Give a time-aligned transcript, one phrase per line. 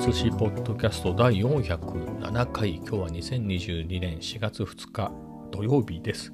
[0.00, 2.76] 寿司ポッドキャスト第407回。
[2.76, 5.10] 今日は2022年4月2日
[5.50, 6.32] 土曜日です、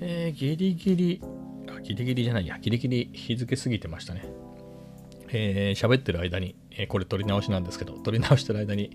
[0.00, 1.22] えー、ギリギリ
[1.68, 2.58] あギリギリじゃないや。
[2.58, 4.26] ギリギリ日付過ぎてましたね。
[5.28, 8.90] えー、喋ってる間に、えー、これ撮り直しなんですけど撮り直してる間に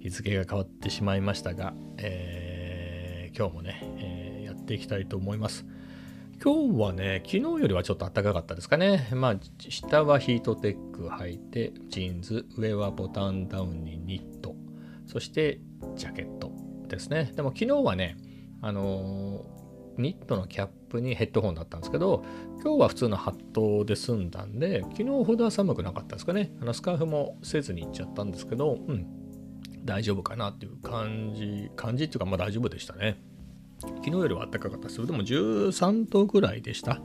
[0.00, 5.66] 日付が変わってしまいましたが、えー、今日もね、えやっていきたいと思います。
[6.44, 9.08] 今日はね、昨日よりはちょっと暖かかったですかね。
[9.14, 9.36] まあ、
[9.70, 14.54] 下はヒートテック履いて、ジーンズ、上はボタンダウンにニット、
[15.06, 15.58] そして
[15.96, 16.52] ジャケット
[16.86, 17.32] ですね。
[17.34, 18.18] でも昨日はね、
[18.60, 19.46] あの、
[19.96, 22.22] ニットのキャップにヘッドホンだったんですけど、
[22.62, 26.52] 今日は普通のハットで済んだんで、昨日ほどは寒くなかったですかね。
[26.60, 29.06] あのスカーフもせずに行っちゃったんですけど、うん、
[29.86, 33.18] 大丈夫かなっていう感じ、感じっていうか、まあ大丈夫でしたね。
[34.04, 37.00] 昨日よりは暖かかったそれでも13度ぐらいでした。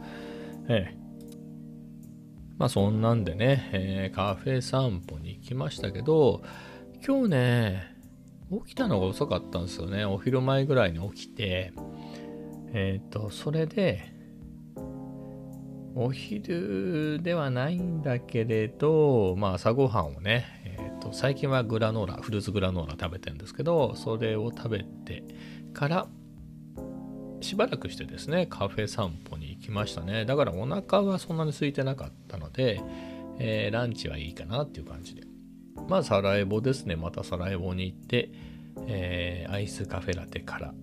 [0.67, 0.97] ええ。
[2.57, 6.43] まあそんなんでね、えー、カフェ散歩に行きましたけど、
[7.05, 7.95] 今日ね、
[8.65, 10.03] 起きたのが遅かったんですよね。
[10.03, 11.71] お昼前ぐらいに起きて、
[12.73, 14.11] えっ、ー、と、それで、
[15.95, 25.23] お昼ではないんだけれど、まあ朝ごはんをね、えーと、と最近はグラノーラ、フルーツグラノーラ食べてるんですけど、それを食べて
[25.71, 26.07] から、
[27.41, 30.25] しばらくしてですねカフェ散歩に行きましたね。
[30.25, 32.81] だからお腹はそんなに空いてなかったので、
[33.39, 35.23] えー、ランチはいいかなっていう感じで。
[35.87, 36.95] まあサラエボですね。
[36.95, 38.31] またサラエボに行って、
[38.87, 40.73] えー、アイスカフェラテから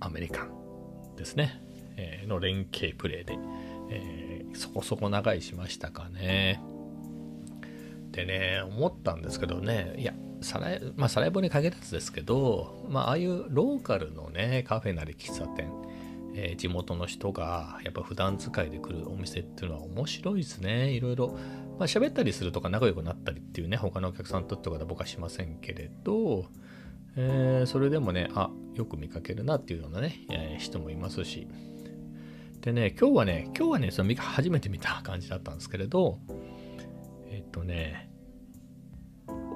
[0.00, 1.60] アメリカンですね、
[1.96, 3.38] えー、の連携プレーで、
[3.90, 6.60] えー、そこそこ長いしましたかね。
[8.12, 9.94] でね思ったんですけどね。
[9.98, 15.70] いやサラ、まあ、サラエボに限らずですけど、まあ、ああいうローカルのね、カフェなり喫茶店、
[16.34, 20.90] えー、地元の人がやっぱ普段使いで来るお店っていうのは面白いですね。
[20.90, 21.28] いろいろ、
[21.78, 26.46] まあ、喋ったりするとか仲良くなったりっていうね、他のお客さんとってことは僕はしませんけれど、
[27.16, 31.48] えー、それでもね、あ、よく見かけるなっていうようなね、えー、人もいますし。
[32.60, 36.18] でね、今日はね、今日はね、その初めて見た感じだったんですけれど、
[37.30, 38.09] えっとね、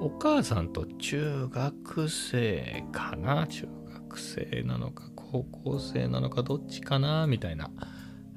[0.01, 3.47] お母さんと中学生かな？
[3.47, 3.67] 中
[4.07, 7.27] 学生なのか高校生なのかどっちかな？
[7.27, 7.71] みたいな、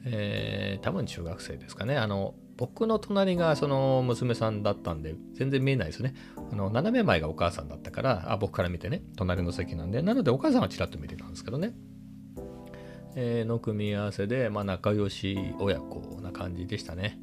[0.04, 1.96] えー、多分中学生ですかね。
[1.96, 6.14] あの僕の隣がその娘さんだったんで全然見えないですね。
[6.50, 10.02] あの斜め前がお母さんだったからあ僕から見てね隣の席なんで。
[10.02, 11.74] なのでお母さんはちらっと見てたんですけどね。
[13.14, 17.18] えー、の組み合わせで、まあ、仲良し親子な感じでしたね。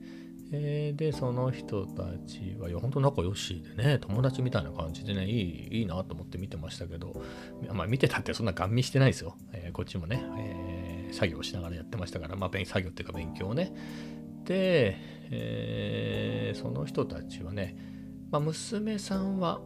[0.52, 7.22] えー、で、その人たちは、いや、本当仲良しでね、友達みたいな感じでね、いいいいなと思って見てましたけど、
[7.74, 9.36] まあ、見てたってそんなガン見してないですよ。
[9.54, 13.74] えー、こっちもね、えー、作業しながらやってましたから、まあ、作業っていうか勉強をね。
[14.46, 14.98] で、
[15.32, 17.76] えー、その人たちはね、
[18.32, 19.62] まあ、娘さんは、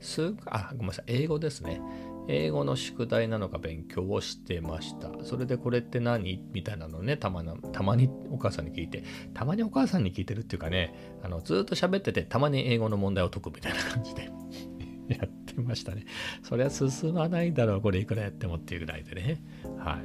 [0.00, 1.80] 数あ、ごめんなさい、英語ですね。
[2.28, 5.10] 英語の宿題なのか勉強をしてました。
[5.24, 6.42] それでこれって何？
[6.52, 9.04] みたいなのね、たまたまにお母さんに聞いて、
[9.34, 14.30] たまにお母さんに聞いてるっていうかね、あのずっと喋ってて、たまに英語の問題を解くみたいな感じで
[15.08, 16.04] やってましたね。
[16.42, 19.42] そりゃ進まないだろう、これいくらやってもっていうぐらいでね。
[19.78, 20.04] はい。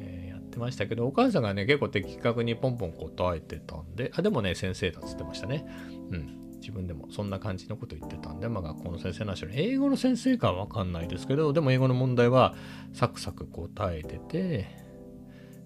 [0.00, 5.64] え、やってましたけど、お母さんがね、結構的確にポンポン答えてたんで、あ、でもね、先生だっつってましたね。
[6.10, 6.43] うん。
[6.64, 12.54] 自分でもそんな感じのこと言ってたんで、まあ、学校の先生なしに英語の先生かは分かんないですけどでも英語の問題は
[12.94, 14.66] サクサク答えてて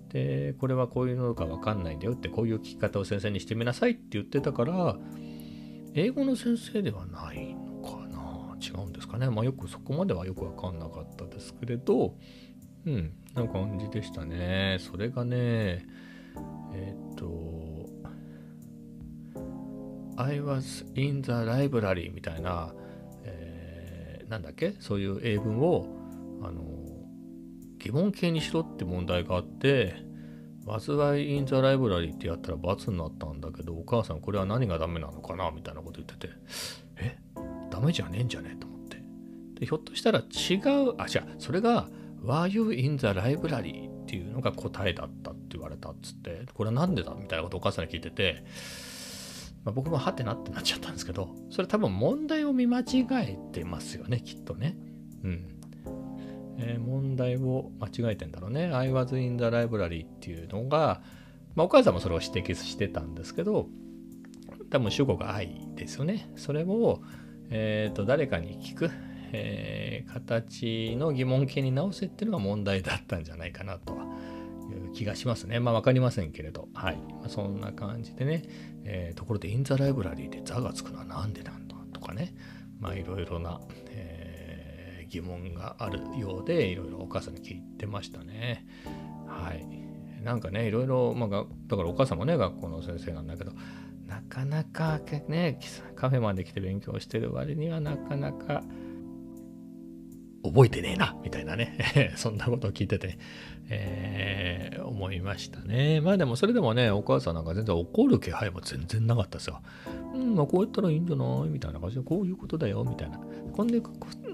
[0.09, 4.99] でこれはこういうのか分かんないんだよってこういう聞き方を先生にしてみなさいって言ってたから
[5.95, 8.57] 英語の先生ではないのかな？
[8.61, 9.31] 違うんですかね？
[9.31, 12.17] まあよくそこまではよく分かんなかったですけれど
[12.87, 14.79] うんな感じでしたね。
[14.81, 15.87] それがね
[16.75, 17.08] えっ、
[20.21, 22.75] I was in the library みたいな、
[23.23, 24.75] えー、なんだっけ？
[24.81, 25.87] そういう英文を
[26.43, 26.61] あの
[27.79, 29.95] 疑問形にしろって問題があって
[30.67, 32.13] Was I in the library?
[32.15, 35.53] ってやったら罰になったんだけどお母さんこれは何がダメなのかな？
[35.53, 36.33] みたいなこと言ってて
[36.97, 37.17] え？
[37.71, 38.99] ダメじゃねえんじゃねえと思って。
[39.61, 40.55] でひょっとしたら違
[40.89, 41.37] うあ違う。
[41.39, 41.89] それが
[42.25, 43.89] Were you in the library?
[43.89, 47.15] っていうのが答えだったって言われたっつってこれは何でだ？
[47.15, 48.45] みたいなことお母さんに聞いてて
[49.69, 54.79] まあ、僕もはてなってなっちゃったんですけど、それ多分問題を見間違えてますよね、きっとね。
[55.23, 55.45] うん。
[56.57, 58.73] えー、問題を間違えてんだろうね。
[58.73, 61.03] I was in the library っていうのが、
[61.55, 63.69] まあ、お母さんもそれを指摘してたんですけど、
[64.71, 66.31] 多分主語が愛ですよね。
[66.37, 67.03] それを、
[67.51, 68.91] えー、と誰かに聞く、
[69.33, 74.07] えー、形の疑問形に直せっていうのが問題だったんじゃないかなとは
[74.95, 75.61] 気がしますね。
[75.61, 76.69] まあ分かりませんけれど。
[76.75, 76.97] はい。
[76.97, 78.43] まあ、そんな感じでね、
[78.85, 82.35] えー、ところでインザライブラリーでザがつくのは何でなんだとかね、
[82.81, 88.67] まあいろいろな、えー、疑問があるようでいろいろお母さんに聞いてましたね。
[89.27, 89.67] はい。
[90.23, 93.53] なんかねいろいろ、まあ、だからお母さんもね学校の先生なんだけど
[94.07, 94.99] なかなか
[95.29, 95.61] ね
[95.95, 98.63] カフェまで来て勉強してる割にはなかなか
[100.53, 102.13] 覚えてねえなみたいなね。
[102.17, 103.19] そんなことを聞いてて、
[103.71, 106.01] えー、思いましたね。
[106.01, 109.61] まあでもそれでもねお母さんなんか全然怒る気配も全然なかったですよ。
[110.15, 111.49] うんまあこうやったらいいんじゃない？
[111.49, 113.21] みたいな感じでこういうことだよみたいな。
[113.53, 113.81] こんで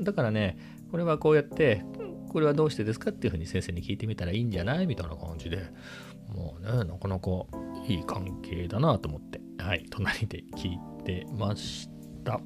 [0.02, 0.56] だからね
[0.90, 1.84] これはこうやって
[2.28, 4.86] これはどうしてですかっていうふうに先生に聞いてみたらいいんじゃない？
[4.86, 5.58] みたいな感じで
[6.34, 7.30] もうねなかなか
[7.88, 11.88] いい関係だなと思ってはい隣で聞いてまし
[12.24, 12.40] た。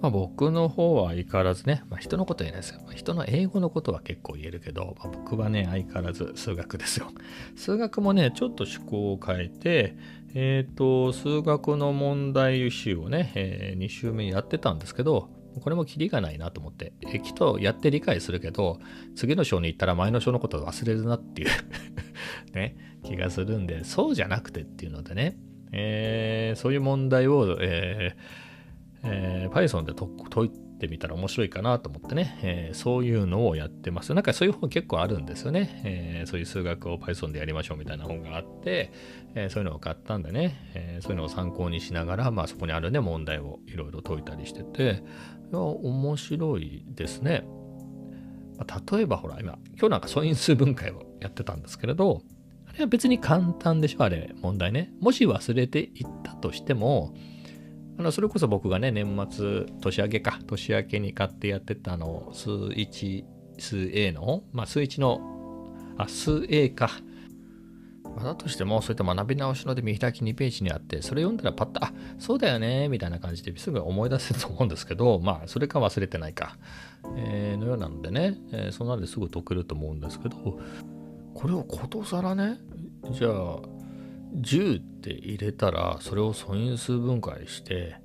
[0.00, 2.80] まあ、僕の方は相変わらずね、まあ、人のこと言えないですよ。
[2.94, 7.10] 人の英語のことは結構言えるけど、まあ、僕はね、相変わらず数学ですよ。
[7.56, 9.96] 数学もね、ちょっと趣向を変えて、
[10.34, 15.30] えっ、ー、と、数学の問題集をね、えー、2週目やってたんですけど、
[15.62, 18.78] これもキリがないなと思って、えきっとやって理解するけど、
[19.14, 21.48] 次の章に行ったら前の章のことを忘れるなっていう
[22.54, 25.38] ね、気がするんで、そうじゃなくてっていうのでね、
[25.72, 28.45] えー、そういう問題を、えー
[29.06, 29.92] えー、Python で
[30.30, 34.14] 解いてみたら面白いかなと思ってね、えー、そういうのをやってます。
[34.14, 35.82] なんかそういう本結構あるんですよね。
[35.84, 38.92] えー、そういう数学を Python でやりましょうみたいな本があって、
[39.34, 45.02] えそういうのを買ったんでね、えそういうのを参考にしながら、まあそこにあるね、問題をいろいろ解いたりしてて、
[45.50, 47.44] いや、面白いですね。
[48.58, 52.22] まあ、例えばほら、今、今日なんか素因数分解をやってたんですけれど、
[52.66, 54.92] あれは別に簡単でしょ、あれ、問題ね。
[55.00, 57.14] もし忘れていったとしても、
[57.98, 63.24] あのそれこそ僕がね、年末、年明けか、年明けに買ってやってたあの、数1、
[63.58, 65.20] 数 A の、まあ、数1の、
[65.96, 66.90] あ、数 A か。
[68.16, 76.58] ま、だとしても、そういった学び直しので見開き2ページにあって、それ読んだらパッと、あ、そうだよね、みたいな感じですぐ思い出せると思うんですけど、 まあ、それか忘れてないか、
[77.16, 80.36] えー、のようなのでね、えー、そんなんですぐ解けると思うんですけど、
[81.34, 82.58] これをことさらね、
[83.12, 83.75] じゃあ、
[84.36, 87.96] 10って入れたらそれを素因数分解して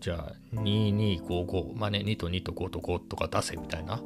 [0.00, 4.02] じゃあ2255まあね2と2と5と5とか出せみたいな、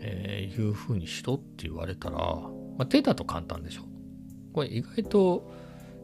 [0.00, 2.50] えー、いう風にしろって言われたら、ま
[2.80, 3.82] あ、手だと簡単でしょ。
[4.52, 5.52] これ意外と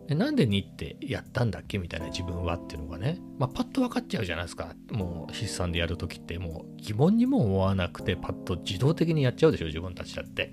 [0.08, 4.75] なんで2ってやったんだっけみたいな自分はっていうのがね、まあ、パッと分かっちゃうじゃないですか。
[4.90, 10.52] もう筆算でやるときってもう疑問にも思わなくてパッと自動的にやっちゃうでしょ自分たちだって。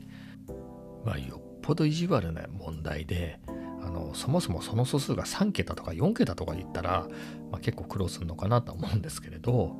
[1.06, 3.40] まあよっぽど意地悪な問題で
[3.90, 7.08] あのそもそもその素数が3桁とか4桁とか言ったら、
[7.52, 9.76] まあ、結構苦労するのかなと思うんですけれど、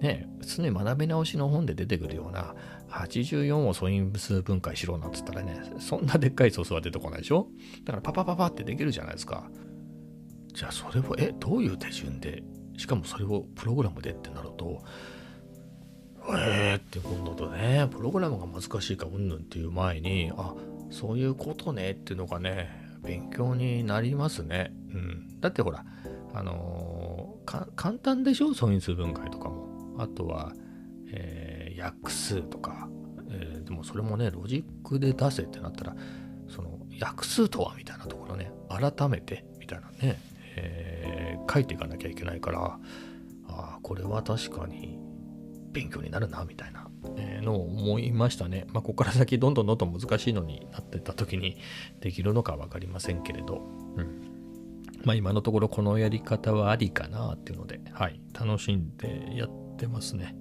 [0.00, 2.54] ね、普通に学び直しの本で出てくるような
[2.90, 7.46] 84を素因数分解しろなんつったらね、そんなでっかい素数は出てこないでしょ？
[7.84, 9.48] だからパパパパってできるじゃないですか。
[10.52, 12.42] じゃあそれを、え、どういう手順で、
[12.76, 14.82] しかもそれをプログラムでってなると、
[16.30, 20.54] えーって今度とね、プログラムが難しいかうんぬんっていう前に、あ、
[20.90, 24.72] そういうことねっていうのがね、勉強になりますね。
[24.92, 25.40] うん。
[25.40, 25.84] だってほら、
[26.34, 28.54] あのー、簡単でしょ？
[28.54, 29.96] 素因数分解とかも。
[29.98, 30.52] あとは、
[31.08, 32.88] えー、約数とか、
[33.30, 35.96] えー、でもそれもね、ロジックで出せってなったら、
[36.48, 40.20] その約数とはみたいなところね、改めてみたいなね、
[40.56, 42.78] えー、書いていかなきゃいけないから、あ
[43.48, 44.98] あ、これは確かに
[45.72, 46.85] 勉強になるな、みたいな
[47.42, 48.66] のを思いましたね。
[48.72, 51.58] まあ、ここから先どんどんどんどん難しいのになってた時に
[52.00, 53.62] できるのか分かりませんけれど、
[53.96, 54.26] うん。
[55.04, 60.36] まあ、今のところこのやり方はありかなっていうので、はい、楽しんでやってますね。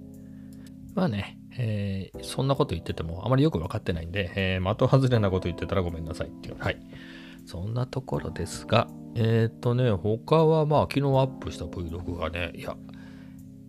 [0.96, 6.58] まあね、えー、そんなこと言っててもあまりよく分かってないんで、えー、的外れなこと言ってたらごめんなさいっていう。
[6.58, 6.80] はい。
[7.46, 12.76] そんなところですが、えっ、ー、とね、他はまあ昨日アップした Vlog がね、いや、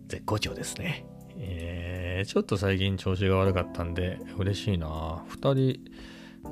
[0.07, 1.05] 絶好調ですね。
[1.39, 5.23] えー、ちょっと最近調子が悪かったんで、嬉しいな。
[5.29, 5.79] 2人、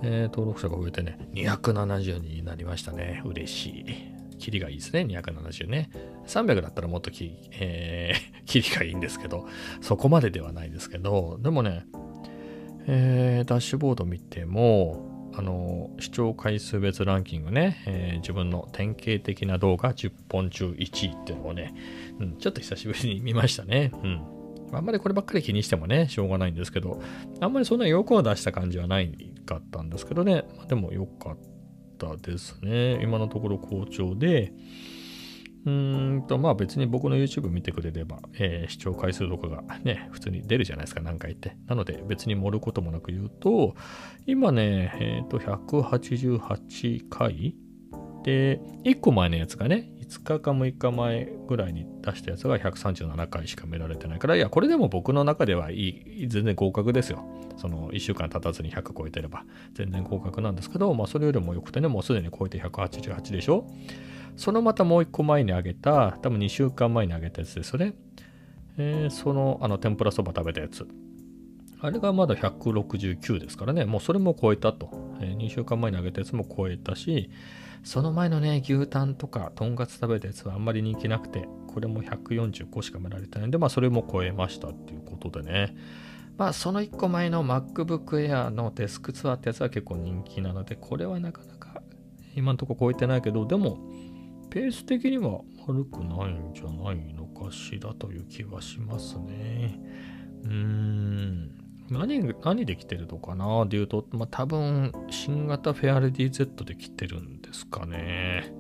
[0.04, 3.22] えー、登録者が増えてね、270になりましたね。
[3.26, 3.86] 嬉しい。
[4.38, 5.90] キリがいいですね、270ね。
[6.28, 9.48] 300だったらもっとき、えー、 キリがいいんですけど、
[9.82, 11.86] そこまでではないですけど、でもね、
[12.88, 21.74] えー、ダッシュボード見ても、あの、視聴回数別ランキングね、えー、自分の典型的な動画10本中1位っていうのをね、
[22.20, 23.92] うん、ちょっと久しぶりに見ましたね。
[24.04, 24.35] うん。
[24.72, 27.02] あんまりこればっかり気にしてもね、しょうがないんですけど、
[27.40, 29.12] あんまりそんな欲を出した感じはない
[29.46, 31.38] かったんですけどね、まあ、でも良かっ
[31.98, 33.02] たですね。
[33.02, 34.54] 今のところ好調で、
[35.66, 41.58] うーんと、まあ別に僕の YouTube 見てくれれば、えー、視聴回数とかがね、普通に出るじゃないですか、何回って。
[41.68, 43.76] なので別に盛ることもなく言うと、
[44.28, 47.56] 今ね、えっ、ー、と、188回
[48.24, 57.26] で、1個前のやつがね、5日か6日前ぐらいに出したやつが137回しか見られてないから、いや、これでも僕の中ではいい、全然合格ですよ。
[57.58, 63.68] その1週間経たずに100超えてれば、全然合格なんですけど、まあそれよりも良くてね、もうすでに超えて188でしょ。
[64.38, 67.94] そのまたもう1個前にあげた、多分2週間前にあげたやつですよね。
[68.78, 70.86] えー、その、あの、天ぷらそば食べたやつ。
[71.80, 74.90] あれがまだ169ですからね、もうそれも超えたと。
[75.22, 77.30] えー、2週間前にあげたやつも超えたし、
[77.86, 85.78] その前のね、牛タンとか、とんかつ食べたやつはあんまり人気なくて、これも145しか見られてないんで、まあそれも超えましたっていうことでね。
[86.36, 91.84] まあその1個前の MacBook Air のデスクツアーってやつは結構人気なので、これはなかなか
[92.36, 93.78] 今んとこ超えてないけど、でも、
[94.50, 99.80] ペース的には悪くないんじゃないのかしらという気はしますね。
[100.44, 101.66] うーん。
[101.90, 108.54] 何、何で来てるのかなで言うと、まあ、多分、新型フェアレディ Z で来てるんですかね。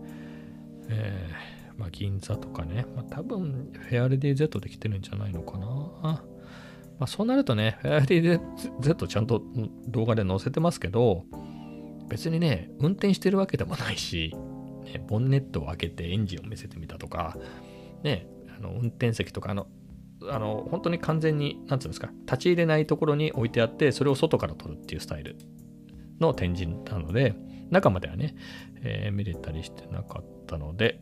[0.87, 2.85] えー、まあ、銀座とかね。
[2.95, 5.67] まあ、多分、フェアレディ Z で来てるんじゃないのかな。
[6.97, 8.41] まあ、そうなるとね、フェアレディ
[8.79, 9.41] Z ちゃんと
[9.87, 11.25] 動画で載せてますけど、
[12.07, 14.33] 別にね、運転してるわけでもないし、
[14.85, 17.35] ね、ボンネットを開けてエンジンを見せてみたとか、
[18.03, 19.67] ね、あの運転席とか、あの、
[20.29, 25.35] あの本当に完全に、なんつうんですか、立ち入れないところに置いてあって、それを外から撮るっていうスタイル
[26.21, 27.35] の展示なので、
[27.71, 28.35] 中まではね、
[28.83, 30.99] えー、見れたりしてなかったので、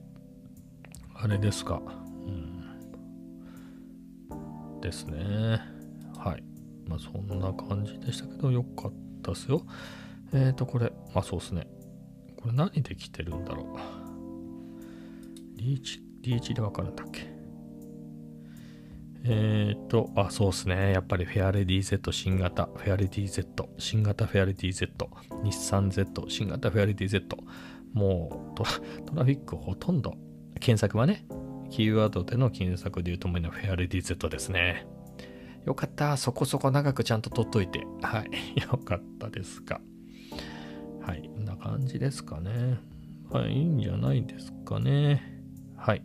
[1.16, 1.82] あれですか、
[4.30, 5.62] うん、ですね。
[6.18, 6.44] はい。
[6.88, 9.66] まあそんな感じでしたけど、よかったですよ。
[10.34, 11.68] えっ、ー、と、これ、まあそうですね。
[12.38, 13.78] これ何で来てるんだろう。
[15.58, 17.33] リーチ、リーチでわかるんだっけ
[19.26, 20.92] えっ、ー、と、あ、そうですね。
[20.92, 25.10] やっぱりフェアレディ Z 新型、フェアレディ Z、新型フェアレディ Z、
[25.44, 27.38] 日産 Z、新型フェアレディ Z。
[27.94, 28.64] もうト
[29.14, 30.16] ラフィックほとんど、
[30.60, 31.26] 検索はね、
[31.70, 34.86] キーワードでの検索で言うと思うのフェアレディ Z ですね。
[35.66, 36.18] よかった。
[36.18, 37.86] そこそこ長くちゃんと取っといて。
[38.02, 38.30] はい。
[38.62, 39.80] よかったですか。
[41.02, 41.30] はい。
[41.34, 42.80] こんな感じですかね。
[43.30, 43.54] はい。
[43.54, 45.42] いいんじゃないですかね。
[45.78, 46.04] はい。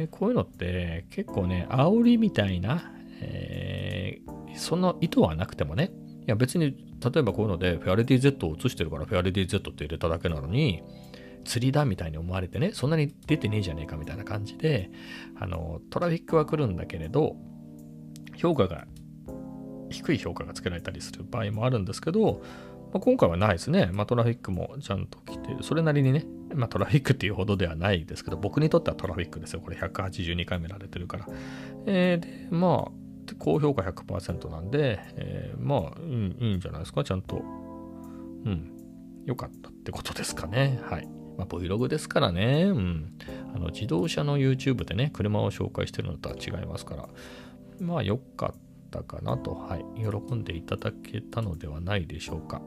[0.00, 5.92] えこういうのって結構ね、煽りみたいな、えー、その意図はなくてもね、
[6.22, 10.82] いや別に例えばこういうのでフェアレディ Z を映してるからフェアレディ Z って入れただけなのに、
[11.44, 14.90] 釣りだみたいに思われてね、そんなに出てねえじゃねえかみたいな感じで、
[15.38, 17.36] あの、トラフィックは来るんだけれど、
[18.36, 18.86] 評価が、
[19.90, 22.42] 低い評価がつけられたりする場合もあるんですけど、
[22.92, 23.90] まあ、今回はないですね。
[23.92, 29.60] まあ、トラフィックもちゃんと来て、それなりにね、まあ、トラフィックっていうほどではないですけど、僕にとってはトラフィックですよ。
[29.60, 31.26] これ182回見られてるから。
[31.86, 37.04] えー、で、まあ、高評価100%なんで、えー、まあいい、いいんじゃないですか。
[37.04, 37.40] ちゃんと、う
[38.48, 38.72] ん、
[39.26, 40.80] 良かったってことですかね。
[40.82, 41.08] はい。
[41.38, 43.12] まあ、Vlog ですからね、うん。
[43.54, 47.08] あの、自動車の YouTube でね、車を紹介してるのとは違いますから、
[47.80, 49.84] まあ、良かったかなと、はい。
[49.96, 52.60] 喜んでいただけたのではないでしょうか。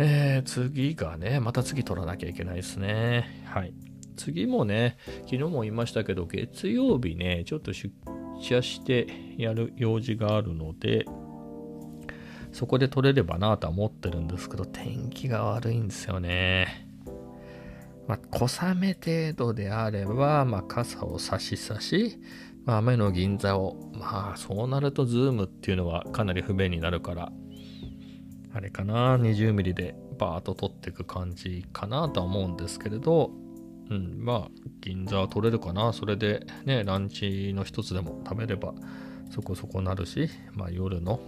[0.00, 3.42] えー、次がね、また次取らなきゃいけないですね。
[3.44, 3.74] はい。
[4.16, 7.92] 次もね、昨日も言いましたけど、月曜日ね、ちょっと出
[8.40, 11.04] 社してやる用事があるので、
[12.52, 16.88] そこで取れればなとは思ってるんですけど、天気が悪いんですよね。
[18.06, 22.18] まあ、小雨程度であれば、まあ、傘を差し差し、
[22.64, 27.32] まあ、雨の銀座を、まあ、そうなるとズームっていうのはかなり不便になるから、
[28.58, 33.30] あれかな、20ミリでバーッと取っていく感じかなとは思うんですけれど、
[33.88, 34.50] うん、まあ、
[34.80, 35.92] 銀座は取れるかな。
[35.92, 38.74] それでね、ランチの一つでも食べれば
[39.30, 41.20] そこそこなるし、まあ夜の、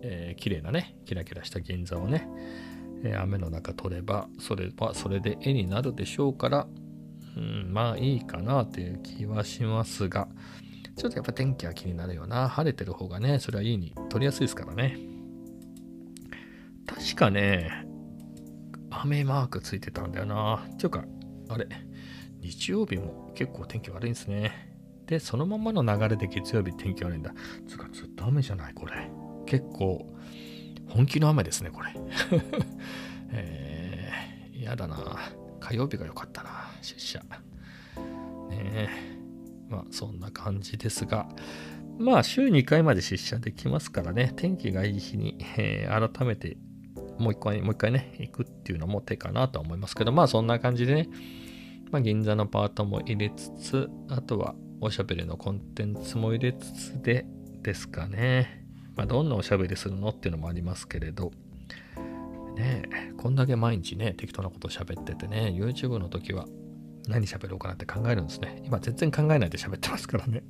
[0.00, 2.26] えー、綺麗なね、キラキラした銀座をね、
[3.04, 6.66] え、雨の中取れば、それはそれで絵になるでしょうから、
[7.36, 10.28] うん、まあいいかなという気はしますが、
[10.96, 12.48] ちょっとやっぱ天気は気になるよな。
[12.48, 15.07] 晴れてる方がね、それはいいに取りやすいですからね。
[17.08, 17.86] 確かね、
[18.90, 20.58] 雨マークついてたんだよな。
[20.76, 21.06] ていうか、
[21.48, 21.66] あれ、
[22.42, 24.76] 日曜日も結構天気悪いんですね。
[25.06, 27.32] で、そのままの流れで月曜日天気悪いんだ。
[27.66, 29.10] つうか、ずっと雨じゃない、これ。
[29.46, 30.14] 結構、
[30.86, 31.94] 本気の雨ですね、これ。
[33.32, 35.18] えー、やだな。
[35.60, 36.50] 火曜日が良かったな、
[36.82, 37.20] 出社。
[37.20, 37.30] ね
[38.50, 38.88] え。
[39.70, 41.26] まあ、そんな感じですが、
[41.98, 46.58] まあ、週2回まで出社できますからね、天気がいい日に、えー、改めて
[47.18, 51.08] もう一回、もう一回ね、行くっていうのも手かなとは思いますけど、まあそんな感じでね、
[51.90, 57.26] まあ銀座のパートも入れつつ、あとはおしゃべりのコンテンツも入れつつで
[57.62, 58.66] ですかね。
[58.96, 61.32] まあどんなおしゃべりするのっていうのもありますけれど、
[62.56, 62.82] ね
[63.16, 66.46] こんだけ毎日ね、適当なこと喋っててね、YouTube の時は
[67.08, 68.62] 何喋ろうかなって考えるんですね。
[68.64, 70.42] 今全然考えないで喋ってますからね。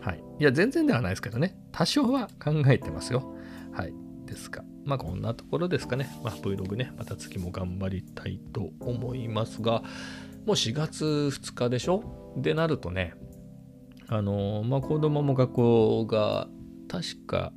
[0.00, 0.22] はい。
[0.40, 1.56] いや、全然ではないですけどね。
[1.72, 3.34] 多少は考えてますよ。
[3.72, 3.94] はい。
[4.26, 6.08] ですが、まあこんなところですかね。
[6.22, 9.82] まあ Vlog ね、また次も頑張りたいと思いますが、
[10.46, 12.34] もう4月2日でしょ？
[12.36, 13.14] でなるとね、
[14.08, 16.48] あのまあ子供も学校が
[16.88, 17.52] 確か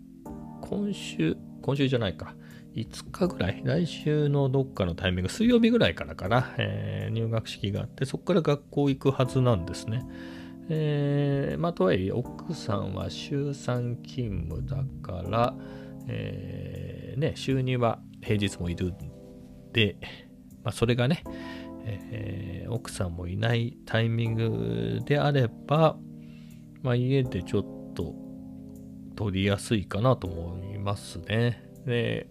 [0.61, 2.35] 今週、今週じゃないか、
[2.75, 10.05] 5日ぐらい、来週のどっかのタイミング、水曜日ぐらいからかな、えー、入学式があって、そこから学校行くはずなんですね。
[10.69, 15.55] えー、まあ、とはいえ、奥さんは週3勤務だから、
[16.07, 18.97] えー、ね、収入は平日もいるん
[19.73, 19.97] で、
[20.63, 21.23] まあ、それがね、
[21.85, 25.97] えー、奥さんもいないタイミングであれば、
[26.83, 28.13] まあ、家でちょっと
[29.15, 31.63] 取りやすいかなと思いますね。
[31.85, 32.29] で、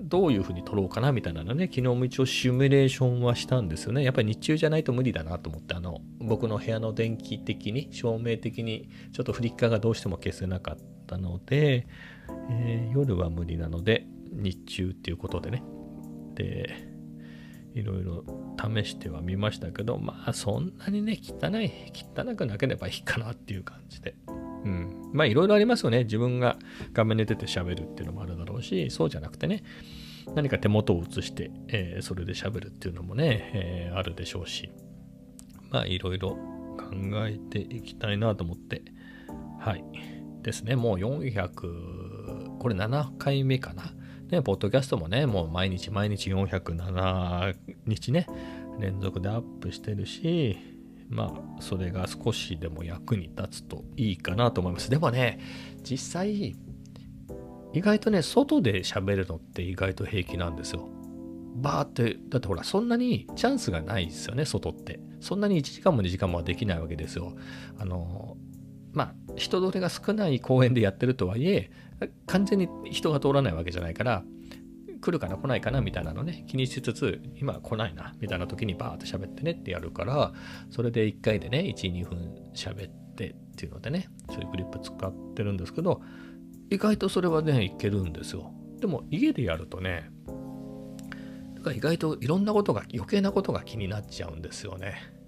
[0.00, 4.02] どういうふうに撮ろうかなみたいなのね、昨日も一応シミュレーションはしたんですよね。
[4.02, 10.76] やっぱり日中じゃないと無理だなと思って、あの、僕の部屋の電気的に、照明的に、ちょっとフリッカーがどうしても消せなかっ
[11.06, 11.86] たので、
[12.50, 15.62] えー、夜は無理なので、日中っていうことでね。
[16.34, 16.90] で、
[17.74, 18.24] いろいろ
[18.58, 24.14] 試してはみましたけど、まあそんなにね、汚い、汚くなければいいかなっていう感じで。
[24.64, 25.10] うん。
[25.12, 26.04] まあいろいろありますよね。
[26.04, 26.58] 自分が
[26.92, 29.62] 画面に出て喋るっていうのもあるだろうし、そうじゃなくてね、
[30.34, 34.70] 何か手元を映して、えー、それで喋るっていうのもね、えー、あるでしょうし、
[35.70, 36.90] まあいろいろ考
[37.26, 38.82] えていきたいなと思って、
[39.58, 39.84] はい。
[40.42, 40.76] ですね。
[40.76, 43.92] もう400、これ7回目かな。
[44.30, 48.26] ね、ポッドキャストもね、もう毎日毎日407日ね、
[48.78, 50.56] 連続でアップしてるし、
[51.10, 54.88] まあ、それが少しでも役に立つといいかなと思います。
[54.88, 55.40] でもね、
[55.82, 56.54] 実際、
[57.72, 60.88] 意外とね、外で喋るのって意外と平気なんですよ。
[61.56, 65.00] バーって、だってほら、そんなにチャンスがないですよね、外って。
[65.20, 67.34] そんなに1時間も2時間もはできないわけですよ。
[67.78, 68.36] あの、
[68.92, 71.70] まあ、人通りが少ない公園でやってるとはいえ、
[72.26, 74.24] 完全に人が通らないわけじゃないから、
[75.00, 80.32] 来るかな来ないかなみたいなのね気にしつつ今来ないなみたいな時にバーって喋ってねってやるから
[80.70, 86.00] それで1回でね12分喋ってっていうのでねそういうクリップ使ってるんですけど
[86.70, 90.10] 意外とそれはねいけるんですよでも家でやるとね
[91.56, 95.20] だから意外といろんなことが余計なことが気になっちゃうんですよね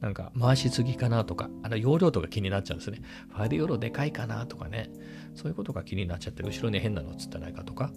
[0.00, 3.00] なんか回しすぎかなとか、あの容量とか気になっちゃうんですね。
[3.30, 4.90] ファイル容量でかいかなとかね、
[5.34, 7.90] そういうことが気になっちゃって、後ろに変なの映ってないかとか、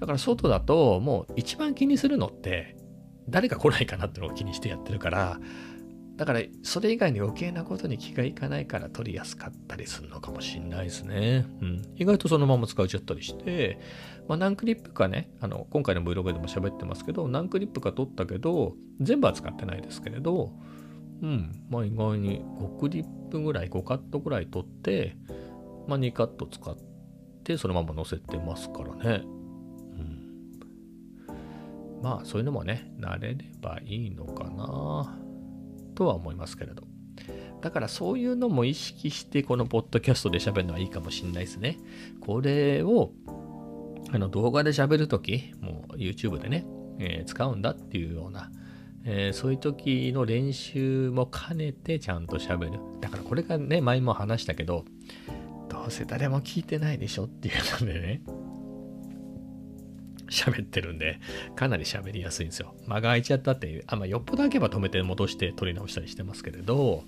[0.00, 2.76] だから外だともう一番気にするのって
[3.28, 5.38] 誰か来ないかなってのを気にしてやってるから
[6.16, 11.46] だからそれ以外に余計なことに気がいかないから取りやすかったりするのかもしんないですね。
[11.62, 13.78] うん、意外とそのまま使っちゃったりして、
[14.28, 20.52] まあ、何クリップかねあの今回の Vlog でも喋ってますけど何クリップか取ったけど全部は使ってないですけれど
[21.22, 25.16] うんまあ意外に5クリップぐらい5カットぐらい取って、
[25.88, 26.76] まあ、2カット使っ
[27.44, 29.39] てそのまま載せてますからね。
[32.02, 35.18] まあそういうのもね、慣れればいいのかな
[35.94, 36.84] とは思いますけれど。
[37.60, 41.78] だからそういうのも意識してこのポッドキャストで喋るのはいいかもしんないですね。
[42.20, 43.12] これを
[44.12, 46.66] あの動画で喋るとき、もう YouTube でね、
[46.98, 48.50] えー、使うんだっていうような、
[49.04, 52.80] えー、そういう時の練習も兼ねてちゃんと喋る。
[53.00, 54.84] だからこれがね、前も話したけど、
[55.68, 58.22] どうせ誰も聞いてないでしょっていうのでね、
[60.30, 61.20] 喋ってるんで、
[61.56, 62.74] かなり喋りやすいんですよ。
[62.86, 67.02] 間が空いちゃったっていう、あまあ、よっぽど開けば止めて戻して撮り直したりしてますけれど、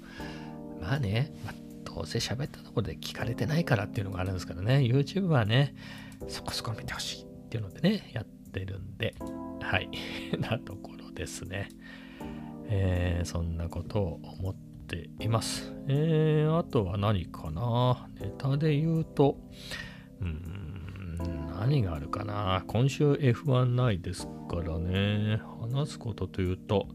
[0.81, 1.55] まあね、まあ、
[1.85, 5.75] どうせ喋ったところで聞かれてないからっていうのがあるんですからね、YouTube はね、
[6.29, 9.15] そこそこ見てほしいっていうのでね、やってるんで、
[9.61, 9.89] はい、
[10.39, 11.69] なところですね。
[12.75, 15.73] えー、そんなことを思っています。
[15.89, 19.39] えー、あとは何かなネタで言うと、
[20.21, 20.52] うん
[21.63, 22.65] 何があるかな？
[22.67, 25.41] 今週 F1 ないですからね。
[25.61, 26.89] 話すことというと、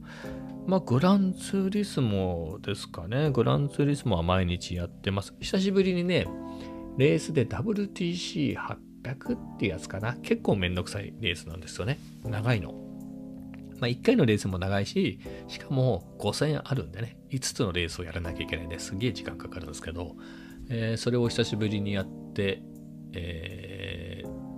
[0.65, 3.29] まあ、グランツーリスモですかね。
[3.29, 5.33] グランツーリスモは毎日やってます。
[5.39, 6.27] 久しぶりにね、
[6.97, 8.75] レースで WTC800
[9.35, 10.15] ってやつかな。
[10.15, 11.97] 結構めんどくさいレースなんですよね。
[12.25, 12.73] 長いの。
[13.79, 20.17] まあ、1回のレースも長いし、しかも5000あるんでね、5つのレースをやらなきゃいけないんですげえ時間かかるんですけど、
[20.69, 22.61] えー、それを久しぶりにやって、
[23.13, 23.66] え、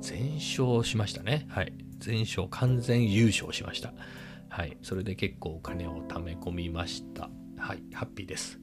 [0.10, 1.46] 全勝しましたね。
[1.50, 1.74] はい。
[2.00, 3.94] 全勝、完全優勝しました。
[4.50, 4.76] はい。
[4.82, 7.30] それで結構お金を貯め込みました。
[7.60, 7.84] はい。
[7.94, 8.60] ハッピーです。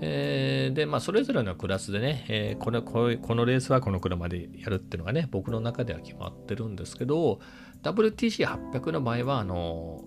[0.00, 7.38] えー、で、まあ、それぞれのクラスでね、えー、このここのレースはこの車でやるっていうのがね、僕の中では決まってるんですけど、
[7.84, 10.02] WTC800 の場合は、あの、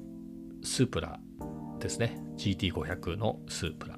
[0.64, 1.18] スープラ
[1.80, 2.20] ですね。
[2.36, 3.98] GT500 のスープラ。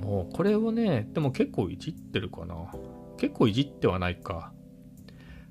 [0.00, 2.54] もうこれをね、でも結構いじってるかな。
[3.18, 4.52] 結構いじってはないか。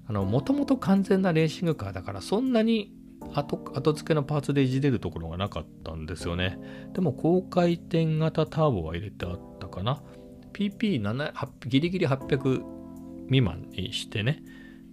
[0.08, 2.94] もともと完全なレーシングカーだから、そんなに
[3.34, 6.60] 後後付けのパーツでいじれるところがなかったんですよね。
[6.94, 10.02] でも高回転型ターボは入れてあったかな。
[10.54, 11.34] PP7
[11.68, 12.64] ギリギリ800
[13.26, 14.44] 未満にしてね、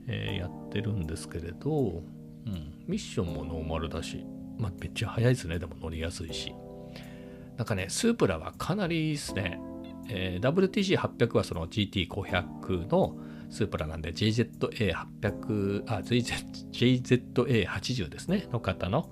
[0.07, 2.03] えー、やってるんですけれど、
[2.46, 4.25] うん、ミッションもノーマルだし、
[4.59, 5.59] まあ、めっちゃ速いですね。
[5.59, 6.55] でも乗りやすいし。
[7.57, 9.61] なんかね、スープラはかなりいいですね。
[10.09, 13.18] えー、WTC800 はその GT500 の
[13.51, 19.11] スープラなんで JZA800、あ、JZA80 ですね、の方の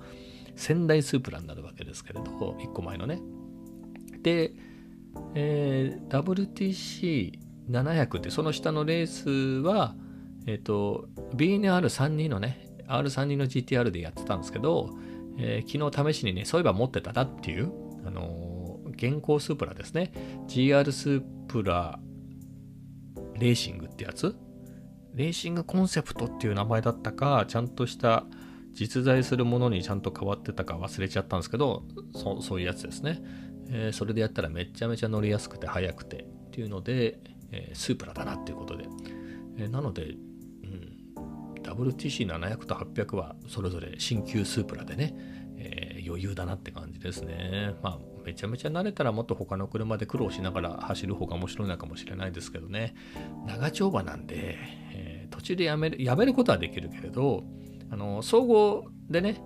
[0.55, 3.21] 仙台スープラになるわけですけれど、1個前のね。
[4.23, 4.53] で、
[5.35, 7.33] えー、
[7.71, 9.31] WTC700 ってその下のレース
[9.65, 9.95] は、
[10.47, 14.91] えっ、ー、と、BNR32 のね、R32 の GTR でやってたんですけど、
[15.39, 17.71] えー、昨日試しにね、そういえば持ってたなっていう、
[18.07, 20.13] あのー、現行スープラですね。
[20.49, 22.01] GR スープラ
[23.39, 24.37] レーシングってやつ？
[25.15, 28.25] レーシングコンセプトっていう名前だったか、ちゃんとした
[28.73, 31.83] 実在するものにちゃんと変わってたか忘れちゃったんですけど、
[32.15, 33.21] そそういうやつですね、
[33.71, 37.19] えー、それでやったらめちゃめちゃ乗りやすくて速くてっていうので、
[37.51, 38.87] えー、スープラだなっていうことで。
[39.57, 45.15] えー、なので、うん、WTC700 と800はそれぞれ新旧スープラでね、
[45.57, 47.75] え余裕だなって感じですね。
[47.83, 52.95] まあめちゃめちゃ慣れたらもっと他の車で苦労しながら走る方が面白いのかもしれないですけどね。
[53.47, 54.59] 長丁場なんで、
[54.93, 57.45] えー、途中でやめるやめることはできるけれど
[57.91, 59.41] あの総合でね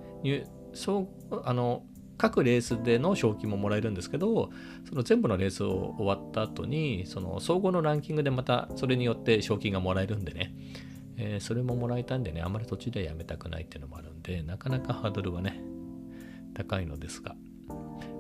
[0.75, 1.09] 総
[1.45, 1.85] あの
[2.19, 4.51] 各レースでの賞金ももらえるんですけど
[4.89, 10.55] その全部のレースを終わった後にその総合のランキングでまたそれによって賞金がもらえるんでね、
[11.17, 15.63] えー、それももらえたんでねあんまり途中でやめたくないっていうのもあるんでなかなかハードルはね
[16.55, 17.37] 高いのですが。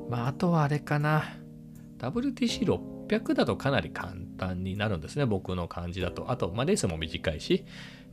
[0.09, 1.25] まあ、あとはあれかな。
[1.99, 5.27] WTC600 だとかなり簡単になるんですね。
[5.27, 6.31] 僕の感じだと。
[6.31, 7.65] あと、まあ、レースも短いし。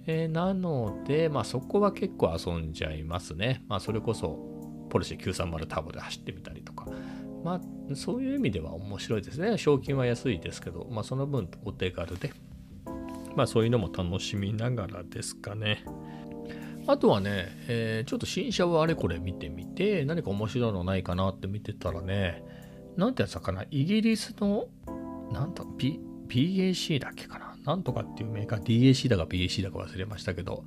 [0.06, 3.63] えー、なので、まあ、そこは結構遊んじゃいますね。
[3.67, 4.39] まあ、それこそ、
[4.89, 6.88] ポルシェ930ターボで走ってみたりとか。
[7.43, 9.58] まあ、そういう意味では面白いですね。
[9.58, 12.32] 賞金は安いですけど、まあ、その分お手軽で。
[13.36, 15.86] まあ、そういうのも楽しみながらですかね。
[16.89, 22.43] あとはね、えー、ちょっと新車をあれこれ見てみて、何か面白いのないかなって見てたらね、
[22.97, 24.65] なんてやつだかな、イギリスの、
[25.32, 27.56] なんと、B、BAC だっけかな。
[27.63, 30.65] なんとかっていうメーカー、DAC だか BAC だか忘れましたけど、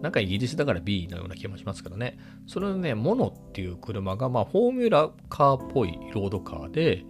[0.00, 2.18] なんかイギリスだから B のような気もしますけどね。
[2.48, 7.04] それのね、モノっていう車が、まあ、フォーミュラカーっぽいロードカーで、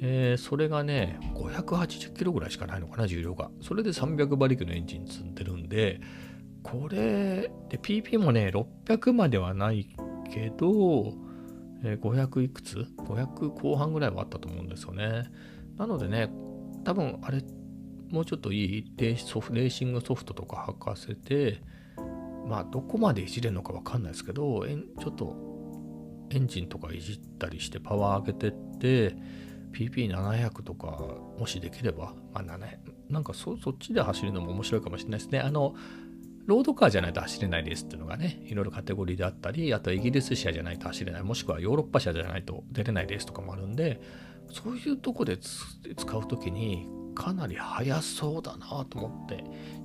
[0.00, 3.50] えー、それがね、580キロぐらいしかないのかな、重量が。
[3.60, 6.00] それで300馬力のエンジン積んでるんで、
[6.62, 9.88] これ、で、PP もね、600まではない
[10.30, 11.14] けど、
[11.82, 15.30] え、500いくつ ?500 後半ぐらいはあったと思うんですよね。
[15.76, 16.30] なのでね、
[16.84, 17.42] 多分あれ、
[18.10, 21.62] もうちょっといいレーシングソフトとか履かせて、
[22.46, 25.36] まあ、どこまでいじれるのかわかんないですけど、ちょっと
[26.30, 29.16] エンジンとかいじったりしてパワー上げてって、
[29.72, 30.86] PP700 とか
[31.38, 32.58] もしできれば、まあ、
[33.08, 35.40] なんかそっちで走るのも面白いかもしれないですね。
[35.40, 35.74] あの、
[36.46, 44.00] ロードカーじゃないと走れないレースっていうのがね、いろいろカテゴリーであったり、あとイギリス車じゃないと走れない、もしくはヨーロッパ車じゃないと出れないレースとかもあるんで、
[44.50, 49.44] そういうとこで使うときにかなり速そうだなと思って、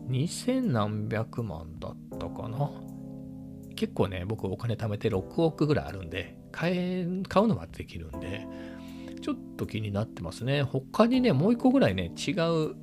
[0.10, 2.72] 2000何百万だったかな。
[3.76, 8.48] 結構ね、僕お金貯めて6億ぐらいあるんで、買え、買うのはできるんで、
[9.22, 10.64] ちょっと気になってますね。
[10.64, 12.76] 他にね、もう一個ぐらいね、違う、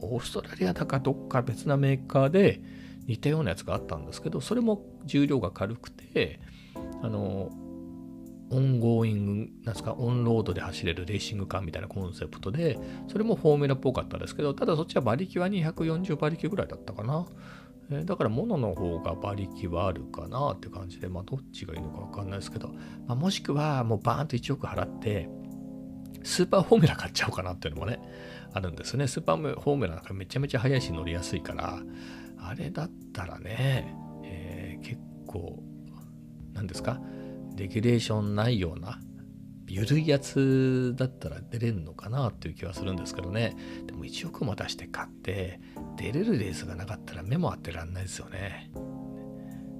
[0.00, 2.62] オーストラリアだかどっか別なメーカーで、
[3.08, 6.40] 似たようなやつがあったんですけど、それも重量が軽くて、
[7.02, 7.50] あの、
[8.50, 17.26] ongoing、なんすか、オンロードで走れるレーシングカーみたいなコンセプトで、それもフォーミュラっぽかったですけど、ただそっちは馬力は240馬力ぐらいだったかな。
[17.90, 22.68] えだからモノの方が馬力はあるかなって感じで、まあどっちがいいのかわかんないですけど、
[23.06, 25.28] まあ、もしくはもうバーンと1億払って、
[26.22, 28.00] スーパーフォーミュラ買っちゃおうかなっていうのもね、
[28.52, 29.06] あるんですね。
[29.06, 31.82] スーパーフォーミュラなんかめちゃめちゃ速いし乗りやすいから、
[32.40, 35.62] あれだったらね、えー、結構、
[36.54, 37.00] 何ですか、
[37.56, 39.00] レギュレーションないような、
[39.66, 43.54] 緩いやつだったら出れるのかなっていう気はするんですけどね。
[43.86, 45.60] でも1億も出して買って、
[45.96, 48.70] 出れるレースがなかったら目も当てらんないですよね。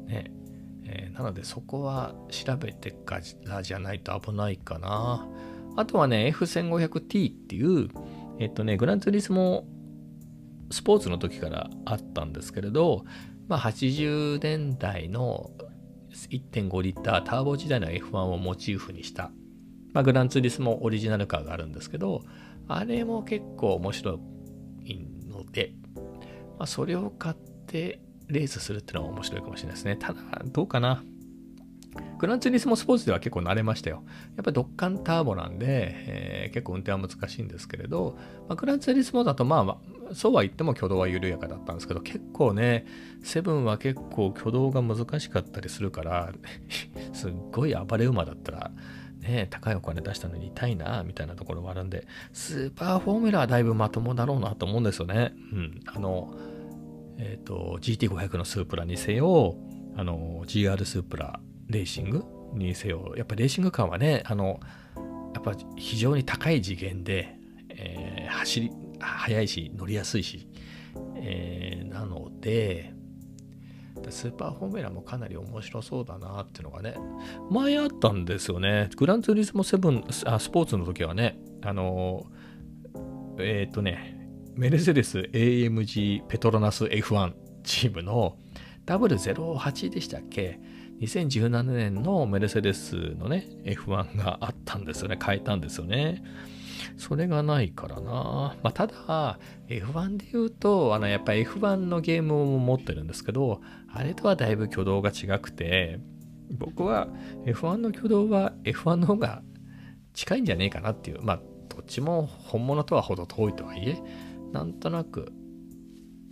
[0.07, 0.33] ね。
[0.85, 5.27] えー、なのでそこは調べてからじゃないと危ないかな。
[5.77, 7.89] あとはね、F1500T っていう、
[8.39, 9.67] えっとね、グランツーリスモ
[10.71, 13.05] スポーツの時からあったんですけれど、
[13.49, 15.51] まあ、80年代の
[16.11, 19.31] 1.5リッターターボ時代の F1 をモチーフにした、
[19.93, 22.23] まあ、グランツーリスもオリジナルカーがあるんですけど、
[22.67, 24.21] あれも結構面白
[24.85, 29.97] いので、まあ、それを買ってレースするっていうのは面白いかもしれないですね。
[29.97, 31.03] ただ、どうかな？
[32.19, 34.03] グランツーリスモスポーツでは結構慣れましたよ。
[34.37, 38.17] やっぱりドッカンターボなんで、えー、結構運転は難しいんですけれど、
[38.49, 39.79] まあ、グランツーリスモだとま
[40.11, 42.87] あ、そうは言っても挙動は緩やかだったんですけど、結構ね、
[43.23, 46.33] セブンは結構挙動が難しかったりするから、
[47.13, 48.71] すっごい暴れ馬だったら、
[49.21, 55.35] ね、高いお金出したのに痛いな、みたいなところもあるんで、スーパーフォーミュラーはだいぶまともだろうなと思うんですよね。
[55.53, 55.81] うん。
[55.87, 56.35] あの、
[57.19, 59.57] えっ、ー、と、GT500 のスープラにせよ、
[59.97, 64.61] あの、GR スープラレーシングにせよ、やっぱレーシングカーはね、あの、
[65.35, 67.37] やっぱ非常に高い次元で、
[67.71, 70.49] えー、走り、速いし、乗りやすいし、
[71.17, 72.93] えー、なので、
[74.11, 76.97] スーパーフォーミュラもかなり面白そうだなっていうのがね、
[77.51, 78.89] 前あったんですよね。
[78.97, 82.27] グランツーリスモ7あスポーツの時はね、あの、
[83.39, 88.37] えっ、ー、とね、メルセデス AMG ペトロナス F1 チームの
[88.87, 90.59] W08 でしたっけ？
[91.01, 95.19] 2017年のメルセデスのね、F1 があったんですよね。
[95.25, 96.23] 変えたんですよね。
[96.97, 98.57] それがないからな。
[98.63, 103.61] まあ、ただ、F1 で言うと、あの、やっぱ F1 のゲームを持ってるんですけど、
[103.93, 106.01] あれとはだいぶ挙動が違くて、
[106.51, 107.09] 僕は
[107.45, 109.43] F1 の挙動は F1 の方が
[110.15, 114.03] 近いんじゃねえかなっていう、まあ、どっちも本物とはほど遠いとはいえ、
[114.53, 115.33] なんとなく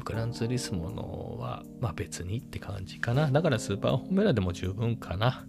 [0.04, 3.30] グランツーリスモのは、まあ別にって感じかな。
[3.30, 5.46] だからスーパーホーメラでも十分かな。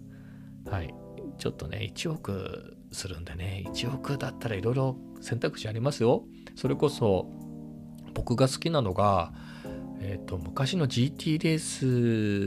[0.70, 0.94] はい。
[1.38, 6.24] ちょっとね、1億するんでね、1億だったらいろいろ選択肢ありますよ。
[6.56, 7.30] それこそ、
[8.14, 9.32] 僕が好きなのが、
[10.00, 11.58] えっ、ー、と、昔の GT レー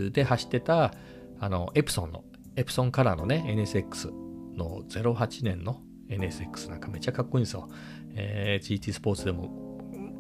[0.10, 0.94] スで走ってた、
[1.40, 2.24] あの、エプソンの、
[2.56, 4.12] エプソンカラーのね、NSX
[4.56, 7.70] の08年の NSX なんかめっちゃかっこいいんですよ。
[8.16, 9.50] えー、GT スポーツでも、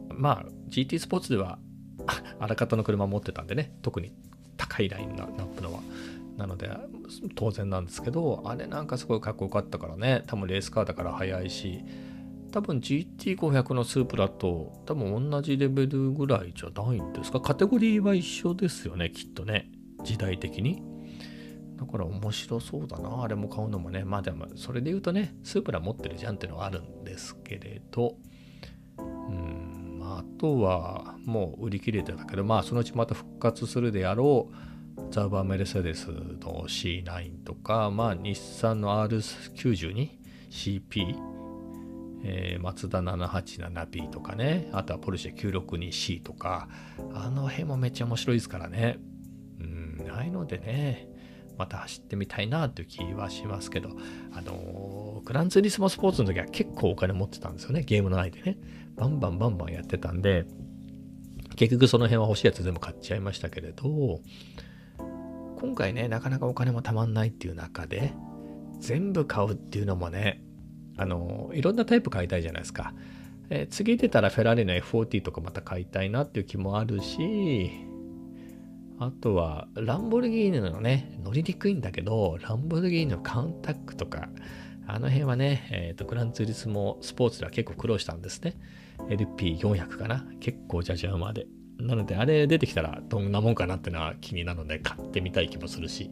[0.10, 1.60] まあ、GT スポーツでは
[2.40, 4.14] あらかたの車持ってたんでね、特に
[4.58, 5.80] 高いラインのナップのは。
[6.38, 6.70] なので、
[7.36, 11.84] 当然なんですけど、あれなんかすごいかっこよかったからね、多分レースカーだから速いし、
[12.52, 17.40] 多分 GT500 のスープラと多分同じレベルぐらいじゃないんですか？
[17.40, 19.70] カテゴリーは一緒ですよね、きっとね。
[20.04, 20.82] 時代的に。
[21.76, 24.04] だから面白そうだな、あれも買うのもね。
[24.04, 28.18] まあでも、それで言うとね、スープラ持ってるじゃんっていうのはあるんですけれど、
[30.22, 40.10] あとはもう売り切れてたけど、まあそのうちまた復活するであろう、ザウバーメルセデスの C9 とか、まあ日産の R92、
[40.52, 41.16] CP、
[42.24, 46.68] え、マツダ 787B とかね、あとはポルシェ 962C とか、
[47.14, 49.00] あの辺もめっちゃ面白いですからね。
[49.60, 51.08] うん、ああいのでね、
[51.58, 53.90] また走ってみたいなという気はしますけど、
[54.34, 58.58] あのー、グランツーリスモスポーツの時は結構お金持ってたんですよね、ゲームの内でね。
[58.96, 60.46] バンバンバンバンやってたんで、
[61.56, 64.22] 結局その辺は欲しいやつ全部買っちゃいましたけれど、
[65.60, 68.14] 今回ね、なかなかお金もたまんないっていう中で、
[68.80, 70.44] 全部買うっていうのもね、
[70.98, 72.94] あの、いろんなタイプ買いたいじゃないですか。
[73.50, 77.86] え次出たらフェラーリの F40 とかまた買いたいなっていう気もあるし、
[79.04, 84.30] あとは、ランボルギーニのね、乗りにくいんだけど、ランボルギーニのカウンタックとか、
[84.86, 88.60] あの辺はね、え、ー、と、グランツーリスモスポーツでは結構苦労したんですね。
[89.10, 91.48] LP400 かな結構じゃじゃ馬で。
[91.80, 96.12] なので、あれ出てきたらどんなもんかなってのは気になるので買ってみたい気もするし。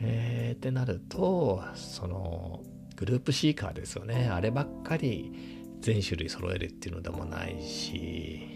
[0.00, 2.62] えー、ってなると、その、
[2.96, 4.30] グループ C カーですよね。
[4.32, 5.32] あればっかり
[5.82, 8.55] 全種類揃えるっていうのでもないし、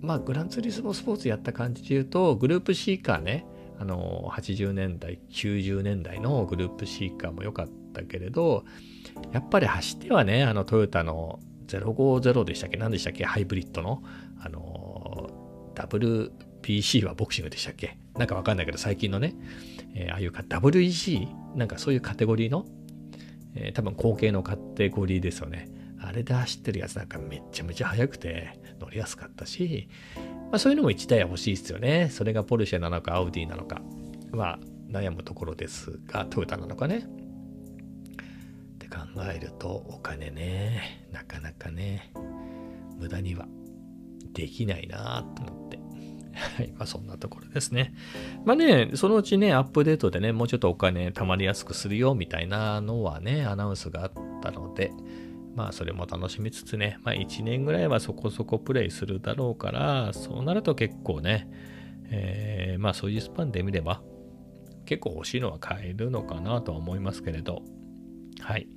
[0.00, 3.44] まあ、グランツーリスモスポーツやった感じで言うと、グループ C カーね、
[3.78, 8.64] あの、80年代、90年代のグループ C カーも良かったけれど、
[9.32, 12.76] やっぱり走ってはね、あのトヨタの050でしたっけ？
[12.76, 13.24] 何でしたっけ？
[13.24, 14.02] ハイブリッドの、
[14.40, 15.30] あの、
[15.74, 17.98] WPC はボクシングでしたっけ？
[18.16, 19.34] なんかわかんないけど、最近のね、
[19.94, 22.64] えー、ああいうか WEC、なんかそういうカテゴリーの、
[23.54, 25.68] えー、多分後継のカテゴリーですよね。
[26.00, 29.88] あれで走ってるやつなんかめちゃめちゃ速くて乗りやすかったし、
[30.50, 32.08] まあそういうのも1台は欲しいですよね。
[32.10, 33.80] それがポルシェなのかアウディなのか
[34.32, 34.58] は
[34.90, 36.98] 悩むところですが、トヨタなのかね。
[36.98, 37.02] っ
[38.78, 38.98] て考
[39.32, 42.12] えるとお金ね、なかなかね、
[42.98, 43.46] 無駄には
[44.32, 45.78] できないなと思って。
[46.56, 46.72] はい。
[46.76, 47.92] まあそんなところですね。
[48.44, 54.12] まあね、そのうちね、アップデートでね、もうちょっとお金貯まりやすくするよみたいなのはね、アナウンスがあっ
[54.42, 54.92] たので、
[55.58, 61.50] まあそれも楽しみつつね、まあ1年ぐらいはそこそこプレイするだろうから、そうなると結構ね、
[62.10, 64.00] えー、まあそういうスパンで見れば、
[64.86, 67.62] 結構欲しいのは買えるのかなとは思いますけれど、
[68.40, 68.68] はい。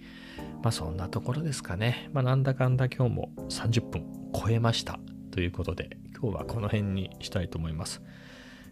[0.63, 2.09] まあそんなところですかね。
[2.13, 8.01] まあなんだかんだ今日も30分超えましたということで、今日はこの辺にしたいと思います。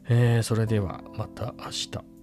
[0.10, 2.19] えー、それではまた明日。